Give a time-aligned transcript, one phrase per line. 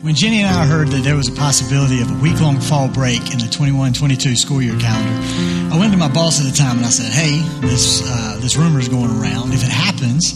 [0.00, 2.86] When Jenny and I heard that there was a possibility of a week long fall
[2.86, 6.56] break in the 21 22 school year calendar, I went to my boss at the
[6.56, 9.52] time and I said, Hey, this, uh, this rumor is going around.
[9.52, 10.34] If it happens,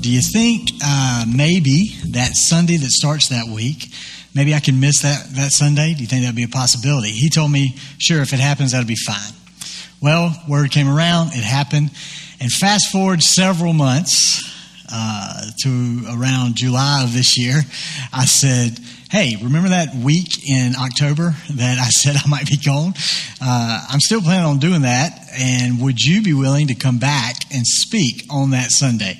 [0.00, 3.92] do you think uh, maybe that Sunday that starts that week,
[4.34, 5.92] maybe I can miss that, that Sunday?
[5.92, 7.10] Do you think that would be a possibility?
[7.10, 9.34] He told me, Sure, if it happens, that'll be fine.
[10.00, 11.90] Well, word came around, it happened.
[12.40, 14.42] And fast forward several months
[14.90, 17.60] uh, to around July of this year,
[18.10, 18.78] I said,
[19.12, 22.94] Hey, remember that week in October that I said I might be gone?
[23.42, 25.28] Uh, I'm still planning on doing that.
[25.38, 29.18] And would you be willing to come back and speak on that Sunday?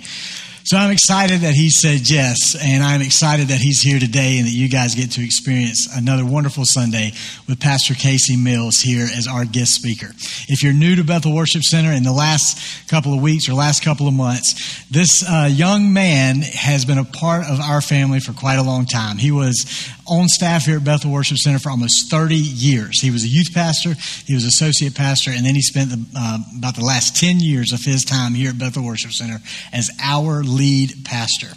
[0.64, 4.46] So I'm excited that he said yes, and I'm excited that he's here today and
[4.46, 7.12] that you guys get to experience another wonderful Sunday
[7.48, 10.06] with Pastor Casey Mills here as our guest speaker.
[10.48, 13.84] If you're new to Bethel Worship Center in the last couple of weeks or last
[13.84, 18.32] couple of months, this uh, young man has been a part of our family for
[18.32, 19.18] quite a long time.
[19.18, 23.00] He was on staff here at Bethel Worship Center for almost 30 years.
[23.00, 23.94] He was a youth pastor,
[24.26, 27.72] he was associate pastor, and then he spent the, uh, about the last 10 years
[27.72, 29.38] of his time here at Bethel Worship Center
[29.72, 31.48] as our lead pastor.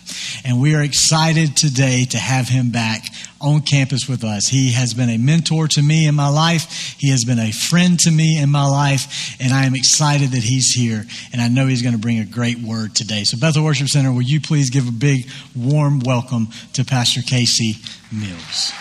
[0.44, 3.06] And we are excited today to have him back
[3.42, 4.47] on campus with us.
[4.47, 6.95] He has been a mentor to me in my life.
[6.97, 9.36] He has been a friend to me in my life.
[9.39, 11.06] And I am excited that he's here.
[11.31, 13.23] And I know he's going to bring a great word today.
[13.23, 17.75] So, Bethel Worship Center, will you please give a big, warm welcome to Pastor Casey
[18.11, 18.72] Mills?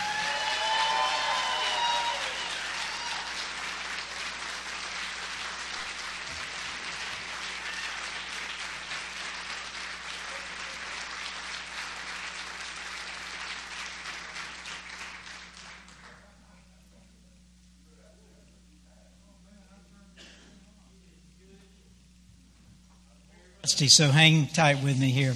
[23.95, 25.35] so hang tight with me here.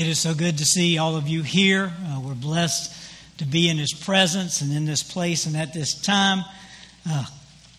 [0.00, 1.92] It is so good to see all of you here.
[2.06, 2.90] Uh, we're blessed
[3.36, 6.42] to be in His presence and in this place and at this time.
[7.06, 7.26] Uh,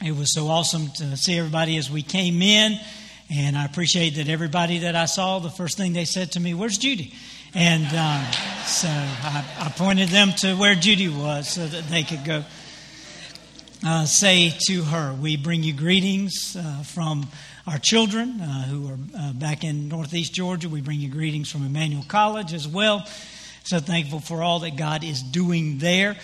[0.05, 2.79] it was so awesome to see everybody as we came in,
[3.33, 6.53] and I appreciate that everybody that I saw, the first thing they said to me,
[6.53, 7.11] Where's Judy?
[7.55, 8.23] And um,
[8.67, 12.43] so I, I, pointed them to where Judy was so that they could go
[13.83, 17.25] uh, say to her, We bring you greetings uh, from
[17.67, 20.67] our children uh, who are uh, back in Northeast Georgia.
[20.69, 23.05] We bring you greetings from Emmanuel College as well.
[23.63, 26.17] So thankful for all that God is doing there.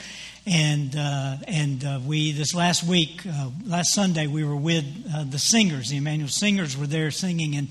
[0.45, 5.25] And uh, and uh, we this last week, uh, last Sunday, we were with uh,
[5.25, 5.89] the singers.
[5.89, 7.67] The Emmanuel singers were there singing, and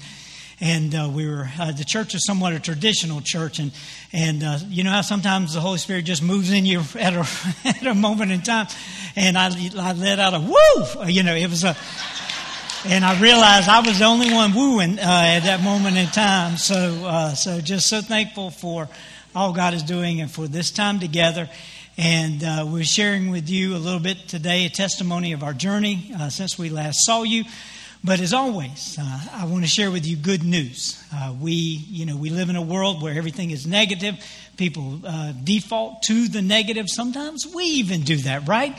[0.61, 3.73] and uh, we were uh, the church is somewhat a traditional church and
[4.13, 7.27] and uh, you know how sometimes the holy spirit just moves in you at a
[7.65, 8.67] at a moment in time
[9.17, 9.49] and i,
[9.79, 11.77] I let out a woo you know it was a
[12.85, 16.57] and I realized I was the only one wooing uh, at that moment in time.
[16.57, 18.89] So, uh, so just so thankful for
[19.35, 21.49] all God is doing and for this time together.
[21.97, 26.13] And uh, we're sharing with you a little bit today a testimony of our journey
[26.19, 27.45] uh, since we last saw you.
[28.05, 31.03] But as always, uh, I want to share with you good news.
[31.13, 34.15] Uh, we, you know, we live in a world where everything is negative.
[34.57, 35.01] People
[35.43, 36.89] default to the negative.
[36.89, 38.77] Sometimes we even do that, right?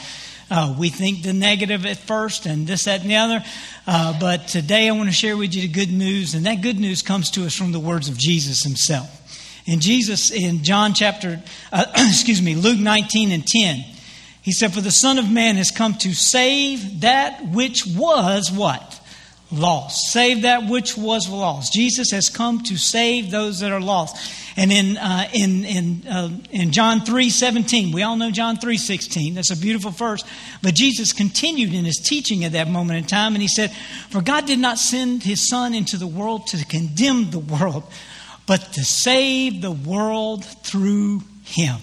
[0.49, 3.43] Uh, we think the negative at first and this, that, and the other.
[3.85, 6.79] Uh, but today I want to share with you the good news, and that good
[6.79, 9.09] news comes to us from the words of Jesus himself.
[9.67, 11.43] And Jesus, in John chapter,
[11.73, 13.83] uh, excuse me, Luke 19 and 10,
[14.41, 19.01] he said, For the Son of Man has come to save that which was what?
[19.51, 20.11] Lost.
[20.11, 21.73] Save that which was lost.
[21.73, 24.15] Jesus has come to save those that are lost.
[24.57, 28.75] And in, uh, in, in, uh, in John 3 17, we all know John 3
[28.75, 29.35] 16.
[29.35, 30.23] That's a beautiful verse.
[30.63, 33.71] But Jesus continued in his teaching at that moment in time, and he said,
[34.09, 37.83] For God did not send his Son into the world to condemn the world,
[38.47, 41.77] but to save the world through him.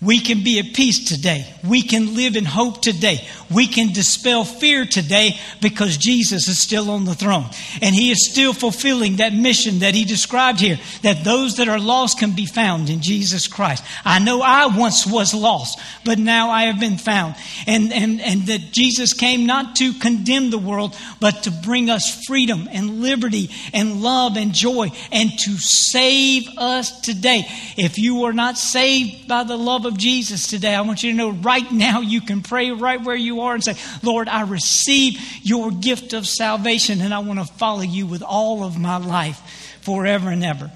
[0.00, 1.52] We can be at peace today.
[1.62, 3.28] We can live in hope today.
[3.52, 7.46] We can dispel fear today because Jesus is still on the throne.
[7.82, 11.80] And He is still fulfilling that mission that He described here that those that are
[11.80, 13.84] lost can be found in Jesus Christ.
[14.04, 17.34] I know I once was lost, but now I have been found.
[17.66, 22.24] And, and, and that Jesus came not to condemn the world, but to bring us
[22.26, 27.46] freedom and liberty and love and joy and to save us today.
[27.76, 31.16] If you are not saved by the love of Jesus today, I want you to
[31.16, 35.70] know right now you can pray right where you and say, Lord, I receive your
[35.70, 39.38] gift of salvation and I want to follow you with all of my life
[39.82, 40.70] forever and ever.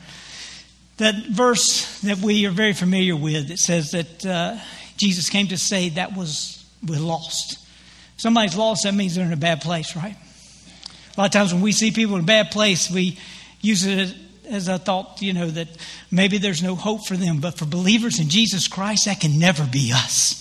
[0.99, 4.59] That verse that we are very familiar with, it says that uh,
[4.97, 7.59] Jesus came to say that was we're lost.
[8.17, 10.17] somebody's lost, that means they're in a bad place, right?
[11.17, 13.19] A lot of times when we see people in a bad place, we
[13.61, 14.15] use it
[14.49, 15.69] as a thought, you know, that
[16.11, 17.41] maybe there's no hope for them.
[17.41, 20.41] But for believers in Jesus Christ, that can never be us.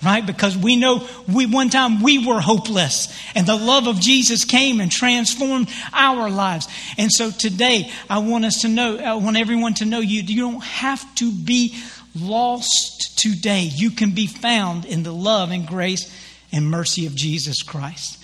[0.00, 0.24] Right?
[0.24, 4.80] Because we know we one time we were hopeless and the love of Jesus came
[4.80, 6.68] and transformed our lives.
[6.96, 10.42] And so today I want us to know, I want everyone to know you, you
[10.42, 11.76] don't have to be
[12.14, 13.68] lost today.
[13.74, 16.08] You can be found in the love and grace
[16.52, 18.22] and mercy of Jesus Christ.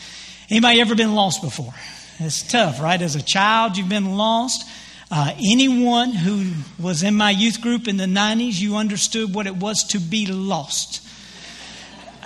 [0.50, 1.74] Anybody ever been lost before?
[2.20, 3.00] It's tough, right?
[3.00, 4.64] As a child, you've been lost.
[5.10, 9.56] Uh, anyone who was in my youth group in the 90s, you understood what it
[9.56, 11.03] was to be lost.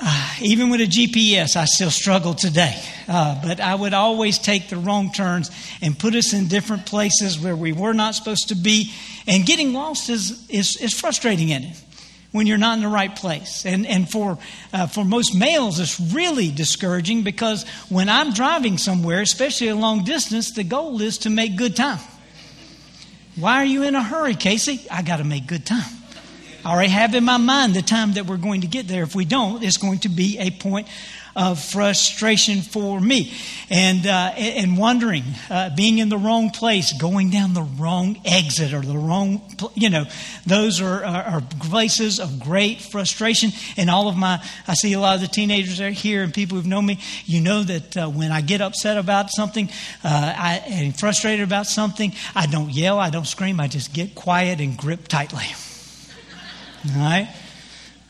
[0.00, 2.80] Uh, even with a GPS, I still struggle today.
[3.08, 5.50] Uh, but I would always take the wrong turns
[5.82, 8.92] and put us in different places where we were not supposed to be.
[9.26, 11.76] And getting lost is, is, is frustrating in it
[12.30, 13.66] when you're not in the right place.
[13.66, 14.38] And, and for,
[14.72, 20.04] uh, for most males, it's really discouraging because when I'm driving somewhere, especially a long
[20.04, 22.00] distance, the goal is to make good time.
[23.34, 24.86] Why are you in a hurry, Casey?
[24.90, 25.97] I got to make good time.
[26.68, 29.02] I already have in my mind the time that we're going to get there.
[29.02, 30.86] If we don't, it's going to be a point
[31.34, 33.32] of frustration for me
[33.70, 38.74] and uh, and wondering, uh, being in the wrong place, going down the wrong exit
[38.74, 39.40] or the wrong,
[39.76, 40.04] you know,
[40.46, 43.50] those are, are, are places of great frustration.
[43.78, 46.58] And all of my, I see a lot of the teenagers are here and people
[46.58, 46.98] who've known me.
[47.24, 49.70] You know that uh, when I get upset about something,
[50.04, 54.14] uh, I and frustrated about something, I don't yell, I don't scream, I just get
[54.14, 55.46] quiet and grip tightly.
[56.86, 57.28] All right.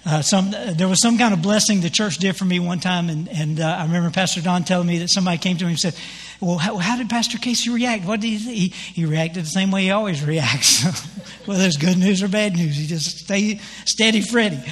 [0.06, 3.10] Uh, some, there was some kind of blessing the church did for me one time,
[3.10, 5.78] and, and uh, I remember Pastor Don telling me that somebody came to him and
[5.78, 5.94] said,
[6.40, 8.06] Well, how, how did Pastor Casey react?
[8.06, 10.82] What did he, he, he reacted the same way he always reacts.
[11.46, 14.62] Whether it's good news or bad news, he just stay steady Freddy.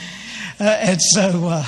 [0.58, 1.66] Uh, and so, uh,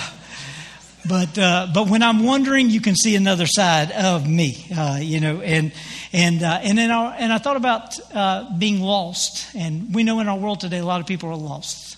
[1.07, 5.21] but uh, but when I'm wondering, you can see another side of me, uh, you
[5.21, 5.73] know, and
[6.15, 7.99] and and then our, and I thought about
[8.59, 11.98] being lost, and we know in our world today a lot of people are lost.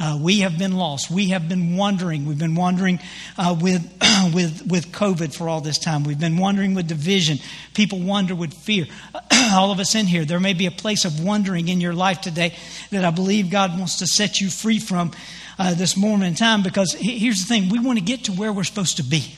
[0.00, 1.10] Uh, we have been lost.
[1.10, 2.24] We have been wandering.
[2.24, 3.00] We've been wandering
[3.36, 3.82] uh, with,
[4.34, 6.04] with, with COVID for all this time.
[6.04, 7.38] We've been wandering with division.
[7.74, 8.86] People wander with fear.
[9.52, 12.22] all of us in here, there may be a place of wandering in your life
[12.22, 12.56] today
[12.90, 15.12] that I believe God wants to set you free from
[15.58, 18.54] uh, this moment in time because here's the thing we want to get to where
[18.54, 19.34] we're supposed to be,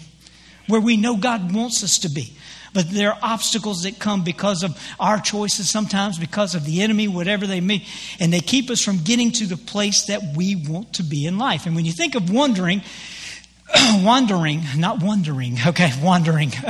[0.68, 2.36] where we know God wants us to be.
[2.74, 7.06] But there are obstacles that come because of our choices, sometimes because of the enemy,
[7.06, 7.84] whatever they may,
[8.18, 11.38] and they keep us from getting to the place that we want to be in
[11.38, 11.66] life.
[11.66, 12.82] And when you think of wandering,
[14.02, 16.52] wandering, not wondering, okay, wandering.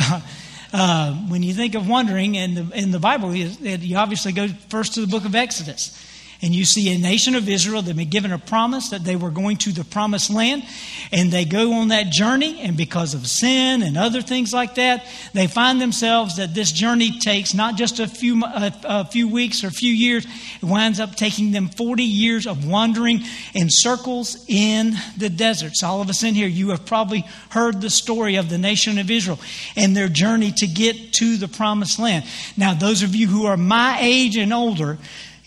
[0.75, 4.95] Uh, when you think of wandering in the, in the Bible, you obviously go first
[4.95, 5.95] to the book of Exodus
[6.43, 9.15] and you see a nation of Israel that have been given a promise that they
[9.15, 10.65] were going to the promised land,
[11.13, 15.07] and they go on that journey, and because of sin and other things like that,
[15.33, 19.63] they find themselves that this journey takes not just a few a, a few weeks
[19.63, 20.27] or a few years;
[20.61, 23.23] it winds up taking them forty years of wandering
[23.55, 25.85] in circles in the deserts.
[25.85, 29.11] All of us in here, you have probably heard the story of the nation of
[29.11, 29.39] Israel
[29.77, 32.25] and their journey to get to the promised land.
[32.57, 34.99] Now, those of you who are my age and older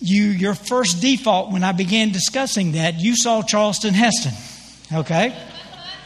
[0.06, 4.34] you your first default when I began discussing that, you saw Charleston Heston,
[5.00, 5.36] okay?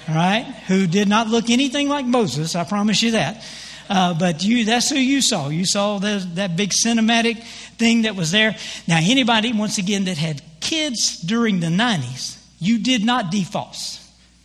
[0.08, 3.44] All right, who did not look anything like Moses, I promise you that.
[3.90, 5.50] Uh, but you, that's who you saw.
[5.50, 7.44] You saw the, that big cinematic
[7.78, 8.56] thing that was there.
[8.88, 14.00] Now, anybody, once again, that had kids during the 90s, you did not default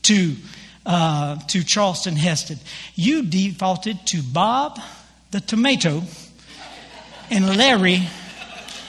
[0.04, 0.36] to,
[0.86, 2.58] uh, to Charleston Heston.
[2.94, 4.80] You defaulted to Bob
[5.30, 6.02] the tomato
[7.30, 8.08] and Larry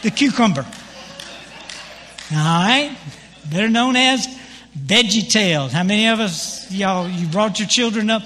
[0.06, 0.64] the cucumber.
[2.32, 2.96] All right?
[3.52, 4.28] Better known as
[4.78, 5.72] Veggie Tales.
[5.72, 8.22] How many of us, y'all, you brought your children up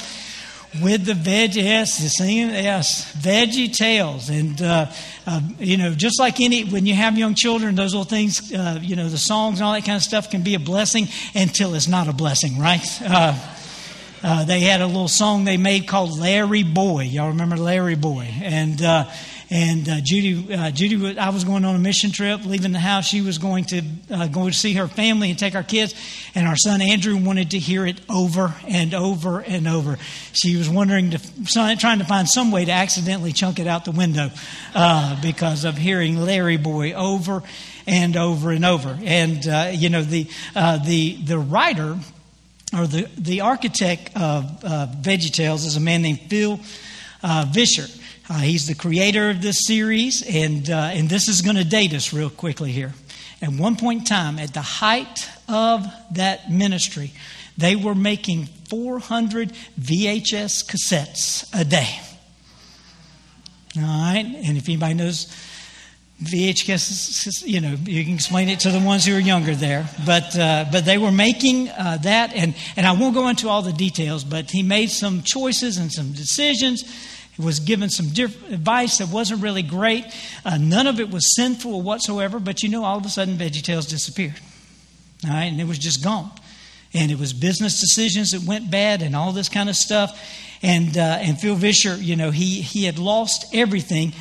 [0.84, 4.30] with the veg, yes, singing, yes, Veggie Tales.
[4.30, 4.88] And, uh,
[5.26, 8.80] uh, you know, just like any, when you have young children, those little things, uh,
[8.82, 11.76] you know, the songs and all that kind of stuff can be a blessing until
[11.76, 12.86] it's not a blessing, right?
[13.02, 13.40] Uh,
[14.22, 17.04] uh, they had a little song they made called Larry Boy.
[17.04, 18.30] Y'all remember Larry Boy?
[18.44, 19.10] And, uh,
[19.52, 23.08] and uh, Judy, uh, Judy, I was going on a mission trip, leaving the house.
[23.08, 25.96] She was going to uh, go see her family and take our kids.
[26.36, 29.98] And our son Andrew wanted to hear it over and over and over.
[30.34, 33.92] She was wondering, to, trying to find some way to accidentally chunk it out the
[33.92, 34.30] window
[34.76, 37.42] uh, because of hearing Larry Boy over
[37.88, 39.00] and over and over.
[39.04, 41.98] And uh, you know the uh, the the writer
[42.78, 46.60] or the the architect of uh, VeggieTales is a man named Phil
[47.48, 47.88] Vischer.
[48.32, 51.96] Uh, he's the creator of this series, and, uh, and this is going to date
[51.96, 52.94] us real quickly here.
[53.42, 57.12] At one point in time, at the height of that ministry,
[57.58, 62.00] they were making 400 VHS cassettes a day.
[63.78, 65.26] All right, and if anybody knows
[66.22, 70.38] VHS, you know, you can explain it to the ones who are younger there, but
[70.38, 73.74] uh, but they were making uh, that, and and I won't go into all the
[73.74, 76.84] details, but he made some choices and some decisions.
[77.40, 80.04] Was given some advice that wasn't really great.
[80.44, 83.90] Uh, none of it was sinful whatsoever, but you know, all of a sudden, VeggieTales
[83.90, 84.36] disappeared,
[85.24, 86.30] all right, and it was just gone,
[86.94, 90.20] and it was business decisions that went bad, and all this kind of stuff,
[90.62, 94.12] and uh, and Phil Vischer, you know, he he had lost everything.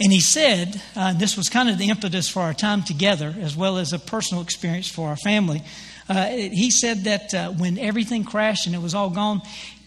[0.00, 3.54] And he said, uh, this was kind of the impetus for our time together, as
[3.56, 5.62] well as a personal experience for our family.
[6.08, 9.40] Uh, he said that uh, when everything crashed and it was all gone,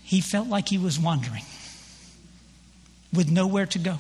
[0.03, 1.43] he felt like he was wandering
[3.13, 3.99] with nowhere to go,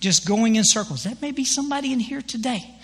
[0.00, 1.04] just going in circles.
[1.04, 2.74] That may be somebody in here today.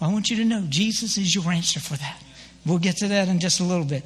[0.00, 2.22] Well, I want you to know Jesus is your answer for that.
[2.66, 4.04] We'll get to that in just a little bit.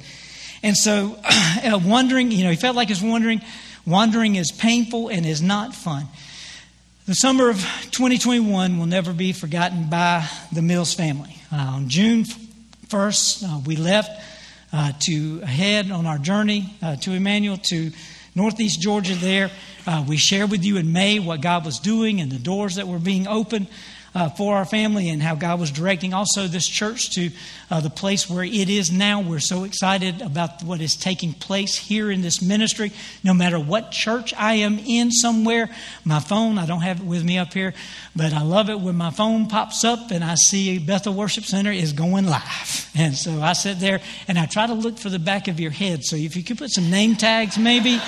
[0.63, 3.41] And so, uh, wandering, you know, he felt like was wandering.
[3.85, 6.07] Wandering is painful and is not fun.
[7.05, 7.57] The summer of
[7.91, 11.37] 2021 will never be forgotten by the Mills family.
[11.51, 14.09] Uh, on June 1st, uh, we left
[14.73, 17.91] uh, to head on our journey uh, to Emmanuel to
[18.35, 19.49] Northeast Georgia there.
[19.87, 22.87] Uh, we shared with you in May what God was doing and the doors that
[22.87, 23.67] were being opened
[24.15, 27.29] uh, for our family and how God was directing also this church to
[27.69, 29.21] uh, the place where it is now.
[29.21, 32.93] We're so excited about what is taking place here in this ministry.
[33.23, 35.69] No matter what church I am in somewhere,
[36.05, 37.73] my phone, I don't have it with me up here,
[38.15, 41.71] but I love it when my phone pops up and I see Bethel Worship Center
[41.71, 42.81] is going live.
[42.97, 45.71] And so I sit there and I try to look for the back of your
[45.71, 46.05] head.
[46.05, 47.99] So if you could put some name tags maybe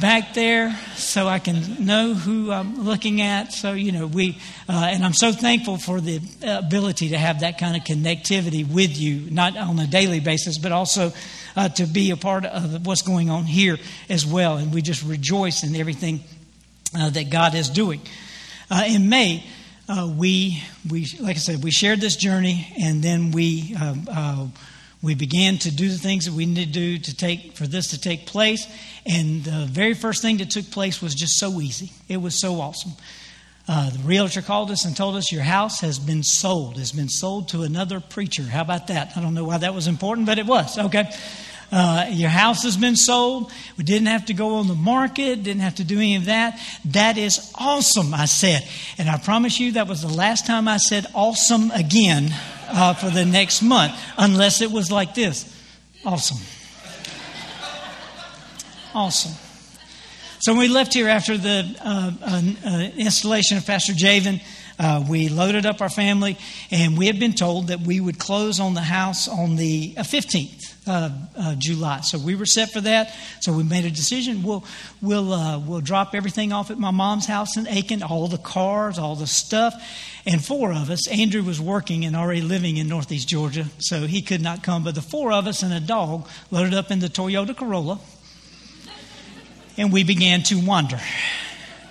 [0.00, 3.52] back there so I can know who I'm looking at.
[3.52, 4.38] So, you know, we,
[4.68, 8.98] uh, and I'm so thankful for the ability to have that kind of connectivity with
[8.98, 11.12] you, not on a daily basis, but also
[11.56, 14.56] uh, to be a part of what's going on here as well.
[14.56, 16.20] And we just rejoice in everything
[16.96, 18.00] uh, that God is doing.
[18.70, 19.44] Uh, in May,
[19.88, 24.46] uh, we, we, like I said, we shared this journey and then we, uh,
[25.02, 27.88] we began to do the things that we need to do to take for this
[27.88, 28.66] to take place.
[29.04, 31.92] And the very first thing that took place was just so easy.
[32.08, 32.92] It was so awesome.
[33.68, 36.78] Uh, the realtor called us and told us your house has been sold.
[36.78, 38.42] Has been sold to another preacher.
[38.42, 39.16] How about that?
[39.16, 40.78] I don't know why that was important but it was.
[40.78, 41.10] Okay.
[41.72, 43.50] Uh, your house has been sold.
[43.76, 46.60] We didn't have to go on the market, didn't have to do any of that.
[46.84, 48.66] That is awesome, I said.
[48.98, 52.32] And I promise you that was the last time I said awesome again
[52.68, 55.52] uh, for the next month, unless it was like this
[56.04, 56.38] awesome.
[58.94, 59.32] Awesome.
[60.38, 64.40] So we left here after the uh, uh, uh installation of Pastor Javen,
[64.78, 66.36] uh, we loaded up our family,
[66.70, 70.76] and we had been told that we would close on the house on the 15th
[70.86, 72.00] uh, uh, July.
[72.02, 73.14] So we were set for that.
[73.40, 74.42] So we made a decision.
[74.42, 74.64] We'll
[75.00, 78.98] we'll uh, we'll drop everything off at my mom's house in Aiken, all the cars,
[78.98, 79.74] all the stuff,
[80.26, 81.08] and four of us.
[81.08, 84.84] Andrew was working and already living in Northeast Georgia, so he could not come.
[84.84, 87.98] But the four of us and a dog loaded up in the Toyota Corolla,
[89.76, 91.00] and we began to wander.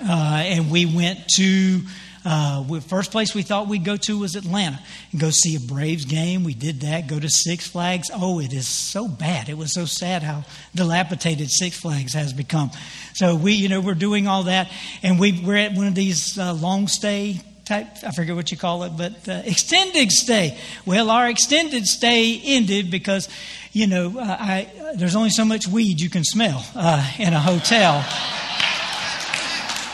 [0.07, 1.81] Uh, and we went to
[2.25, 4.79] uh, first place we thought we'd go to was Atlanta
[5.11, 6.43] and go see a Braves game.
[6.43, 7.07] We did that.
[7.07, 8.09] Go to Six Flags.
[8.13, 9.47] Oh, it is so bad.
[9.47, 12.71] It was so sad how dilapidated Six Flags has become.
[13.13, 14.71] So we, you know, we're doing all that,
[15.03, 18.57] and we we're at one of these uh, long stay type, I forget what you
[18.57, 20.57] call it, but uh, extended stay.
[20.85, 23.27] Well, our extended stay ended because,
[23.73, 27.39] you know, uh, I, there's only so much weed you can smell uh, in a
[27.39, 28.05] hotel.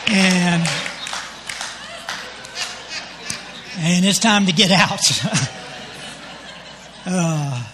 [0.07, 0.90] and
[3.83, 5.01] and it's time to get out.
[7.07, 7.65] uh,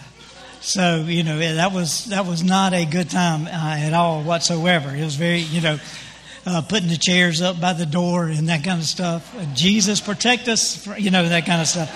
[0.62, 4.96] so you know that was that was not a good time uh, at all whatsoever.
[4.96, 5.78] It was very you know
[6.46, 9.36] uh, putting the chairs up by the door and that kind of stuff.
[9.36, 11.92] Uh, Jesus protect us, for, you know that kind of stuff.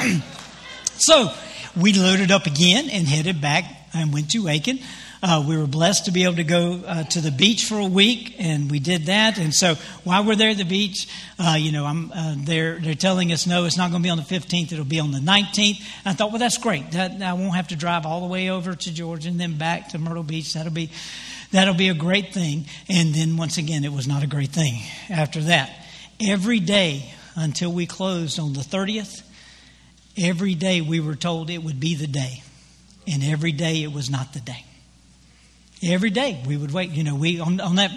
[0.98, 1.32] so
[1.80, 4.80] we loaded up again and headed back and went to Aiken.
[5.26, 7.86] Uh, we were blessed to be able to go uh, to the beach for a
[7.86, 9.38] week, and we did that.
[9.38, 12.94] And so while we're there at the beach, uh, you know, I'm, uh, they're they're
[12.94, 15.20] telling us no, it's not going to be on the 15th; it'll be on the
[15.20, 15.78] 19th.
[15.78, 16.90] And I thought, well, that's great.
[16.90, 19.88] That I won't have to drive all the way over to Georgia and then back
[19.90, 20.52] to Myrtle Beach.
[20.52, 20.90] That'll be
[21.52, 22.66] that'll be a great thing.
[22.90, 25.74] And then once again, it was not a great thing after that.
[26.20, 29.22] Every day until we closed on the 30th,
[30.18, 32.42] every day we were told it would be the day,
[33.06, 34.66] and every day it was not the day.
[35.86, 36.90] Every day we would wait.
[36.90, 37.90] You know, we on, on that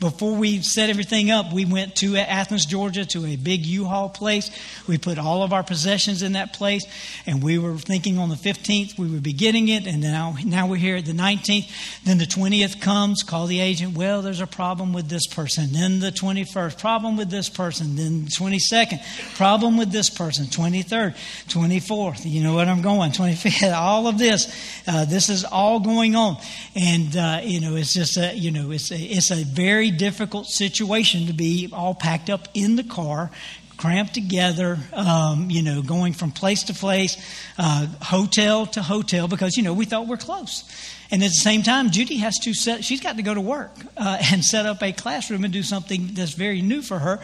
[0.00, 4.50] before we set everything up, we went to Athens, Georgia, to a big U-Haul place.
[4.88, 6.84] We put all of our possessions in that place,
[7.26, 10.66] and we were thinking on the 15th we would be getting it, and now now
[10.66, 11.70] we're here at the 19th.
[12.04, 13.96] Then the 20th comes, call the agent.
[13.96, 15.72] Well, there's a problem with this person.
[15.72, 17.96] Then the 21st, problem with this person.
[17.96, 20.46] Then 22nd, problem with this person.
[20.46, 21.14] 23rd,
[21.48, 22.20] 24th.
[22.24, 23.10] You know what I'm going.
[23.12, 23.74] 25th.
[23.84, 26.38] All of this, uh, this is all going on,
[26.74, 27.14] and.
[27.16, 30.46] Uh, uh, you know, it's just a, you know, it's a, it's a very difficult
[30.46, 33.30] situation to be all packed up in the car,
[33.76, 37.16] cramped together, um, you know, going from place to place,
[37.58, 40.64] uh, hotel to hotel, because, you know, we thought we're close.
[41.10, 43.72] And at the same time, Judy has to set, she's got to go to work
[43.96, 47.20] uh, and set up a classroom and do something that's very new for her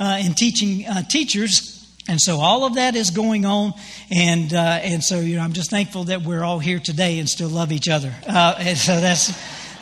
[0.00, 3.74] uh, in teaching uh, teachers and so all of that is going on,
[4.10, 7.28] and uh, and so you know I'm just thankful that we're all here today and
[7.28, 8.12] still love each other.
[8.26, 9.32] Uh, and so that's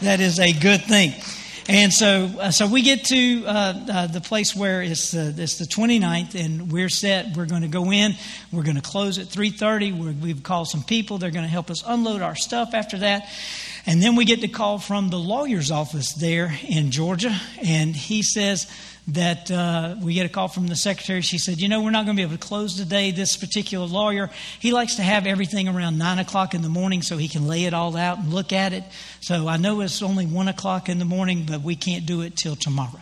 [0.01, 1.15] that is a good thing.
[1.69, 5.59] And so uh, so we get to uh, uh, the place where it's uh, it's
[5.59, 7.37] the 29th, and we're set.
[7.37, 8.15] We're going to go in.
[8.53, 10.21] We're going to close at 3:30.
[10.21, 11.19] We've called some people.
[11.19, 13.29] They're going to help us unload our stuff after that.
[13.87, 18.23] And then we get the call from the lawyer's office there in Georgia, and he
[18.23, 18.67] says
[19.15, 21.21] that uh, we get a call from the secretary.
[21.21, 23.11] She said, You know, we're not going to be able to close today.
[23.11, 27.17] This particular lawyer, he likes to have everything around 9 o'clock in the morning so
[27.17, 28.85] he can lay it all out and look at it.
[29.21, 32.37] So I know it's only 1 o'clock in the morning, but we can't do it
[32.37, 33.01] till tomorrow.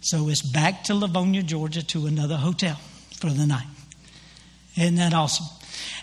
[0.00, 2.78] So it's back to Lavonia, Georgia, to another hotel
[3.16, 3.66] for the night.
[4.76, 5.46] Isn't that awesome?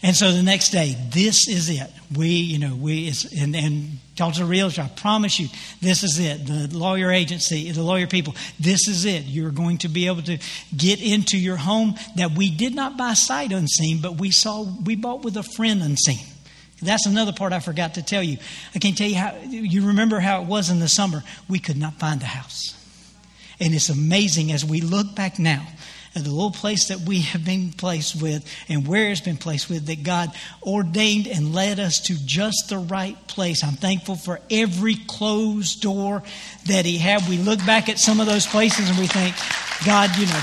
[0.04, 1.90] And so the next day, this is it.
[2.14, 5.48] We, you know, we, and, and Delta Realtor, I promise you,
[5.82, 6.46] this is it.
[6.46, 9.24] The lawyer agency, the lawyer people, this is it.
[9.24, 10.40] You're going to be able to
[10.76, 14.98] get into your home that we did not buy sight unseen, but we saw, we
[14.98, 16.26] bought with a friend unseen.
[16.82, 18.40] That's another part I forgot to tell you.
[18.76, 21.24] I can't tell you how, you remember how it was in the summer.
[21.48, 22.78] We could not find the house.
[23.62, 25.66] And it's amazing as we look back now
[26.14, 29.88] the little place that we have been placed with and where it's been placed with,
[29.88, 33.64] that God ordained and led us to just the right place.
[33.64, 36.24] I'm thankful for every closed door
[36.68, 37.28] that He had.
[37.28, 39.36] We look back at some of those places and we think,
[39.86, 40.42] God, you know,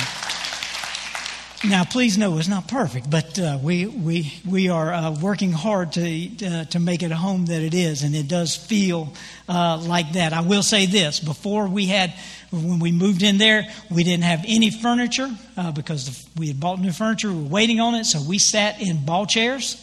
[1.62, 5.92] now, please know it's not perfect, but uh, we, we, we are uh, working hard
[5.92, 9.12] to, uh, to make it a home that it is, and it does feel
[9.46, 10.32] uh, like that.
[10.32, 12.14] I will say this before we had,
[12.50, 16.80] when we moved in there, we didn't have any furniture uh, because we had bought
[16.80, 17.28] new furniture.
[17.28, 19.76] We were waiting on it, so we sat in ball chairs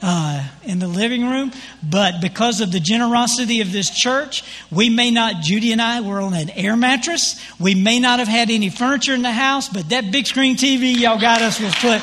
[0.00, 1.52] uh, in the living room.
[1.82, 6.20] But because of the generosity of this church, we may not, Judy and I were
[6.20, 7.44] on an air mattress.
[7.58, 10.96] We may not have had any furniture in the house, but that big screen TV
[10.96, 12.00] y'all got us was put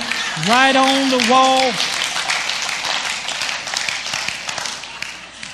[0.47, 1.71] right on the wall.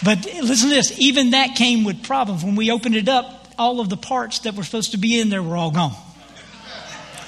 [0.04, 2.44] But listen to this even that came with problems.
[2.44, 5.30] When we opened it up, all of the parts that were supposed to be in
[5.30, 5.94] there were all gone.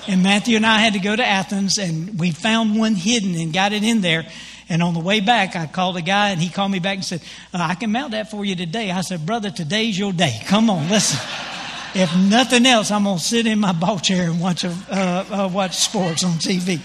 [0.08, 3.54] And Matthew and I had to go to Athens, and we found one hidden and
[3.54, 4.26] got it in there.
[4.68, 7.06] And on the way back, I called a guy and he called me back and
[7.06, 7.22] said,
[7.54, 8.90] uh, I can mount that for you today.
[8.90, 10.40] I said, Brother, today's your day.
[10.46, 11.20] Come on, listen.
[11.94, 15.46] if nothing else, I'm going to sit in my ball chair and watch, a, uh,
[15.46, 16.80] uh, watch sports on TV.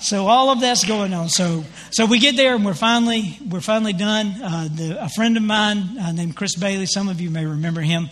[0.00, 1.28] So all of that's going on.
[1.28, 4.42] So so we get there and we're finally we're finally done.
[4.42, 6.86] Uh, the, a friend of mine uh, named Chris Bailey.
[6.86, 8.08] Some of you may remember him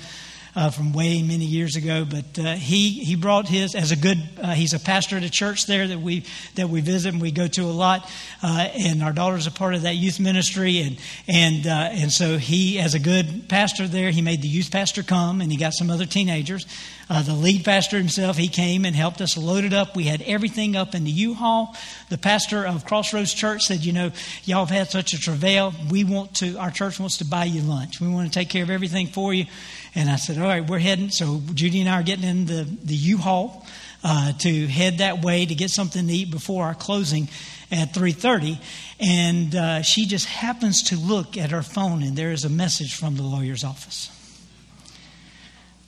[0.56, 2.04] uh, from way many years ago.
[2.04, 4.18] But uh, he he brought his as a good.
[4.40, 7.30] Uh, he's a pastor at a church there that we that we visit and we
[7.30, 8.10] go to a lot.
[8.42, 12.38] Uh, and our daughter's a part of that youth ministry, and and uh, and so
[12.38, 15.72] he, as a good pastor there, he made the youth pastor come, and he got
[15.72, 16.66] some other teenagers.
[17.06, 19.94] The lead pastor himself, he came and helped us load it up.
[19.94, 21.76] We had everything up in the U-Haul.
[22.08, 24.10] The pastor of Crossroads Church said, "You know,
[24.44, 25.74] y'all have had such a travail.
[25.90, 26.56] We want to.
[26.56, 28.00] Our church wants to buy you lunch.
[28.00, 29.46] We want to take care of everything for you."
[29.94, 31.11] And I said, all right, we're heading.
[31.11, 33.64] So Judy and I are getting in the, the U-Haul
[34.02, 37.28] uh, to head that way to get something to eat before our closing
[37.72, 38.59] at 3.30
[39.00, 42.94] and uh, she just happens to look at her phone and there is a message
[42.94, 44.11] from the lawyer's office.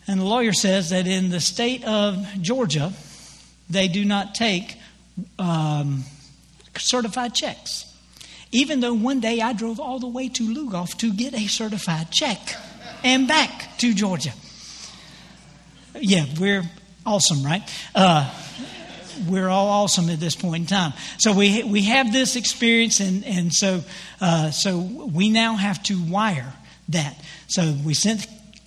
[0.08, 2.92] And the lawyer says that in the state of georgia
[3.68, 4.76] they do not take
[5.38, 6.04] um,
[6.78, 7.84] certified checks.
[8.52, 12.10] Even though one day i drove all the way to lugoff to get a certified
[12.10, 12.56] check
[13.04, 14.32] and back to Georgia.
[15.94, 16.62] Yeah, we're
[17.04, 17.62] awesome, right?
[17.94, 18.30] Uh,
[19.28, 20.92] we're all awesome at this point in time.
[21.18, 23.82] So we we have this experience, and and so
[24.20, 26.52] uh, so we now have to wire
[26.90, 27.18] that.
[27.48, 28.26] So we sent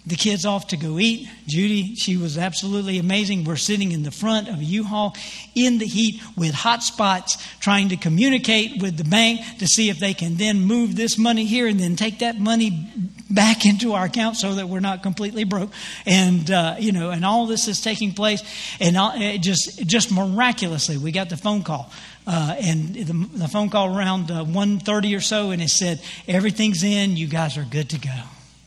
[0.09, 1.29] the kids off to go eat.
[1.47, 3.43] Judy, she was absolutely amazing.
[3.43, 5.15] We're sitting in the front of a U-Haul
[5.55, 9.99] in the heat with hot spots trying to communicate with the bank to see if
[9.99, 12.91] they can then move this money here and then take that money
[13.29, 15.71] back into our account so that we're not completely broke.
[16.05, 18.41] And, uh, you know, and all this is taking place.
[18.79, 21.91] And all, just, just miraculously, we got the phone call.
[22.27, 26.83] Uh, and the, the, phone call around uh, 1.30 or so, and it said, everything's
[26.83, 28.13] in, you guys are good to go.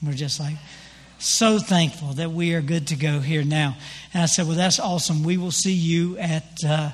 [0.03, 0.57] We're just like,
[1.23, 3.77] so thankful that we are good to go here now.
[4.13, 5.23] And I said, well, that's awesome.
[5.23, 6.91] We will see you at, uh,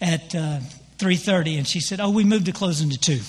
[0.00, 1.54] at 3.30.
[1.54, 3.20] Uh, and she said, oh, we moved to closing to 2.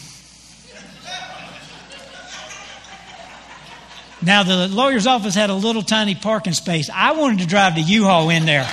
[4.22, 6.90] Now, the lawyer's office had a little tiny parking space.
[6.94, 8.68] I wanted to drive the U-Haul in there.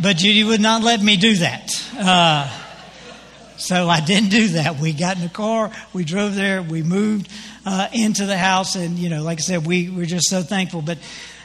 [0.00, 1.70] But Judy would not let me do that.
[1.98, 2.58] Uh,
[3.58, 4.78] so I didn't do that.
[4.80, 7.28] We got in the car, we drove there, we moved
[7.64, 10.82] uh, into the house, and, you know, like I said, we were just so thankful.
[10.82, 10.98] But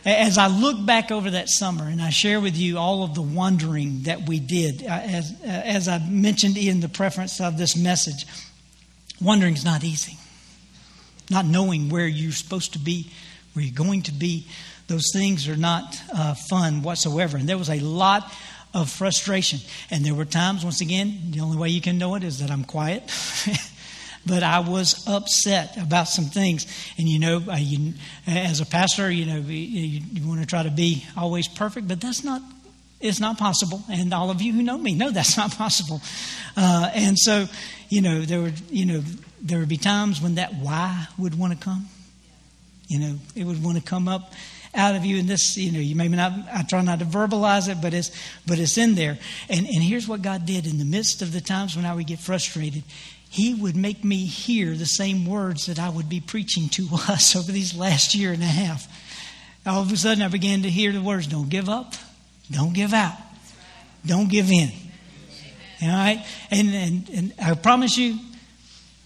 [0.06, 3.22] as I look back over that summer and I share with you all of the
[3.22, 7.76] wondering that we did, uh, as, uh, as I mentioned in the preference of this
[7.76, 8.26] message,
[9.22, 10.18] wondering is not easy
[11.30, 13.12] not knowing where you're supposed to be,
[13.54, 14.48] where you're going to be.
[14.88, 17.38] Those things are not uh, fun whatsoever.
[17.38, 18.32] And there was a lot
[18.74, 19.60] of frustration.
[19.92, 22.52] And there were times, once again, the only way you can know it is that
[22.52, 23.04] I'm quiet.
[24.26, 26.66] but I was upset about some things.
[26.98, 27.94] And you know, you,
[28.26, 32.02] as a pastor, you know, you, you, want to try to be always perfect, but
[32.02, 32.42] that's not.
[33.00, 36.02] It's not possible, and all of you who know me know that's not possible.
[36.56, 37.46] Uh, and so,
[37.90, 39.04] you know, there would, you know,
[39.40, 41.88] there would be times when that why would want to come.
[42.88, 44.34] You know, it would want to come up
[44.74, 45.20] out of you.
[45.20, 48.12] And this, you know, you maybe not, I try not to verbalize it, but it's,
[48.46, 49.18] but it's in there.
[49.50, 52.08] And, and here's what God did in the midst of the times when I would
[52.08, 52.84] get frustrated.
[53.30, 57.36] He would make me hear the same words that I would be preaching to us
[57.36, 58.88] over these last year and a half.
[59.66, 61.94] All of a sudden, I began to hear the words don't give up,
[62.50, 63.18] don't give out,
[64.06, 64.72] don't give in.
[65.82, 66.26] All right?
[66.50, 68.20] And, and, and I promise you, I'm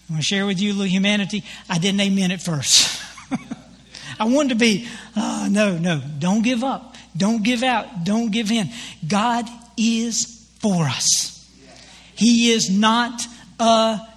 [0.08, 1.42] going to share with you a little humanity.
[1.68, 3.02] I didn't amen at first.
[4.20, 6.96] I wanted to be, uh, no, no, don't give up.
[7.16, 8.04] Don't give out.
[8.04, 8.70] Don't give in.
[9.06, 11.38] God is for us.
[12.14, 13.20] He is not
[13.58, 14.11] against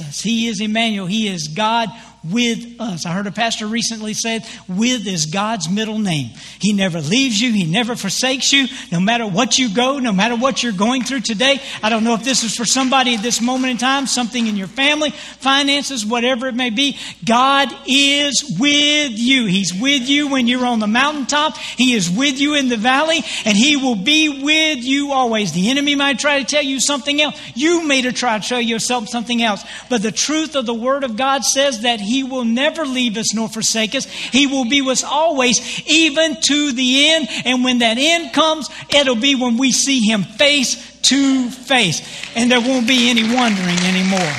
[0.00, 0.20] us.
[0.20, 1.06] He is Emmanuel.
[1.06, 1.88] He is God
[2.30, 3.04] with us.
[3.04, 6.30] I heard a pastor recently say, with is God's middle name.
[6.60, 7.52] He never leaves you.
[7.52, 8.66] He never forsakes you.
[8.90, 11.60] No matter what you go, no matter what you're going through today.
[11.82, 14.56] I don't know if this is for somebody at this moment in time, something in
[14.56, 16.98] your family, finances, whatever it may be.
[17.24, 19.46] God is with you.
[19.46, 21.56] He's with you when you're on the mountaintop.
[21.56, 25.52] He is with you in the valley and he will be with you always.
[25.52, 27.38] The enemy might try to tell you something else.
[27.54, 29.64] You may try to tell yourself something else.
[29.88, 33.18] But the truth of the word of God says that he he will never leave
[33.18, 34.06] us nor forsake us.
[34.06, 37.28] He will be with us always, even to the end.
[37.44, 42.00] And when that end comes, it'll be when we see Him face to face.
[42.34, 44.32] And there won't be any wondering anymore.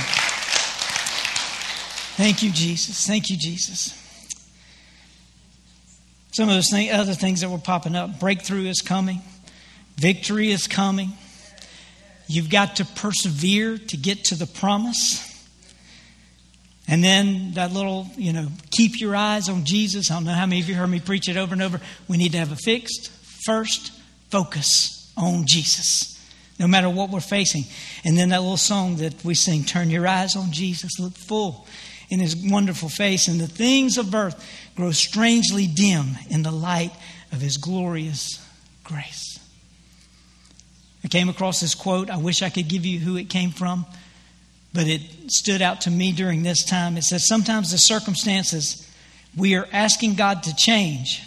[2.17, 3.05] Thank you, Jesus.
[3.05, 3.93] Thank you, Jesus.
[6.31, 9.21] Some of those other things that were popping up breakthrough is coming,
[9.97, 11.11] victory is coming.
[12.25, 15.26] You've got to persevere to get to the promise.
[16.88, 20.10] And then that little, you know, keep your eyes on Jesus.
[20.10, 21.82] I don't know how many of you heard me preach it over and over.
[22.08, 23.10] We need to have a fixed,
[23.45, 23.91] first
[24.30, 26.17] focus on Jesus,
[26.60, 27.65] no matter what we're facing.
[28.06, 31.67] And then that little song that we sing, Turn Your Eyes on Jesus, look full
[32.10, 34.41] in His wonderful face, and the things of earth
[34.78, 36.93] grow strangely dim in the light
[37.34, 38.41] of His glorious
[38.86, 39.39] grace.
[41.04, 42.10] I came across this quote.
[42.10, 43.86] I wish I could give you who it came from
[44.73, 45.01] but it
[45.32, 46.97] stood out to me during this time.
[46.97, 48.88] It says sometimes the circumstances
[49.36, 51.23] we are asking God to change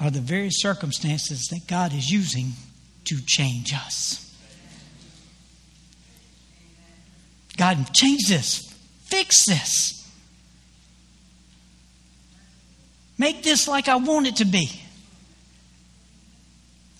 [0.00, 2.52] are the very circumstances that God is using
[3.04, 4.26] to change us.
[7.56, 8.74] God, change this,
[9.04, 10.10] fix this,
[13.18, 14.70] make this like I want it to be.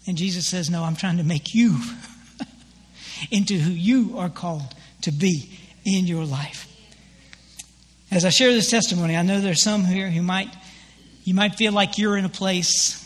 [0.06, 1.80] And Jesus says, No, I'm trying to make you
[3.30, 6.66] into who you are called to be in your life.
[8.10, 10.48] As I share this testimony, I know there's some here who might
[11.22, 12.96] you might feel like you're in a place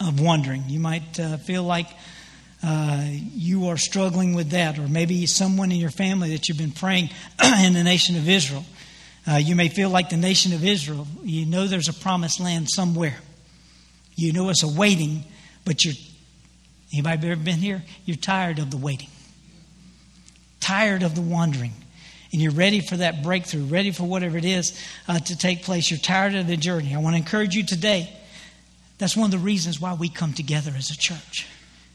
[0.00, 0.64] of wondering.
[0.66, 1.86] You might uh, feel like
[2.62, 6.72] uh, you are struggling with that, or maybe someone in your family that you've been
[6.72, 7.10] praying
[7.64, 8.64] in the nation of Israel.
[9.26, 11.06] Uh, you may feel like the nation of Israel.
[11.22, 13.16] You know there's a promised land somewhere.
[14.16, 15.24] You know it's a waiting,
[15.64, 15.94] but you're.
[16.92, 17.84] Anybody ever been here?
[18.06, 19.08] You're tired of the waiting
[20.68, 21.72] tired of the wandering.
[22.30, 24.78] and you're ready for that breakthrough, ready for whatever it is
[25.08, 28.12] uh, to take place, you're tired of the journey, I want to encourage you today.
[28.98, 31.46] That's one of the reasons why we come together as a church.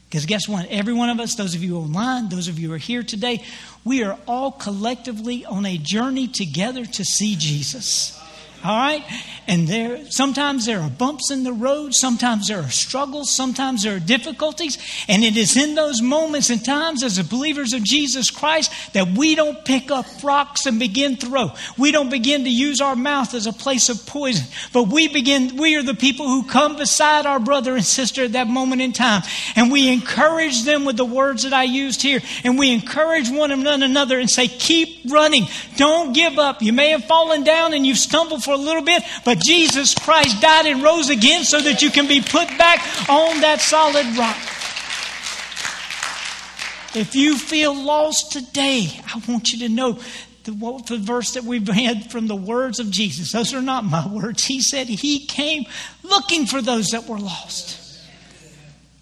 [0.09, 0.65] Because guess what?
[0.71, 3.43] Every one of us, those of you online, those of you who are here today,
[3.85, 8.19] we are all collectively on a journey together to see Jesus.
[8.63, 9.03] All right?
[9.45, 13.97] And there sometimes there are bumps in the road, sometimes there are struggles, sometimes there
[13.97, 14.77] are difficulties,
[15.09, 19.17] and it is in those moments and times as the believers of Jesus Christ that
[19.17, 21.51] we don't pick up rocks and begin throw.
[21.77, 25.57] We don't begin to use our mouth as a place of poison, but we begin
[25.57, 28.93] we are the people who come beside our brother and sister at that moment in
[28.93, 29.23] time,
[29.57, 33.51] and we encourage them with the words that I used here, and we encourage one
[33.51, 35.45] another and say, "Keep running.
[35.77, 36.61] Don't give up.
[36.61, 40.41] You may have fallen down and you've stumbled for a little bit, but Jesus Christ
[40.41, 44.37] died and rose again so that you can be put back on that solid rock.
[46.95, 49.99] If you feel lost today, I want you to know
[50.43, 50.51] the,
[50.87, 53.31] the verse that we've had from the words of Jesus.
[53.31, 54.45] Those are not my words.
[54.45, 55.65] He said he came
[56.03, 57.82] looking for those that were lost.